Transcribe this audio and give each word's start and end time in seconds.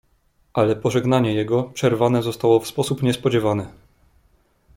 "Ale 0.53 0.75
pożegnanie 0.75 1.33
jego 1.33 1.63
przerwane 1.63 2.23
zostało 2.23 2.59
w 2.59 2.67
sposób 2.67 3.03
niespodziewany." 3.03 3.67